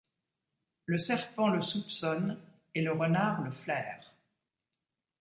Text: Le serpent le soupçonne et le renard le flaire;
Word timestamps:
Le 0.87 0.97
serpent 0.97 1.49
le 1.49 1.61
soupçonne 1.61 2.39
et 2.73 2.81
le 2.81 2.91
renard 2.91 3.43
le 3.43 3.51
flaire; 3.51 4.01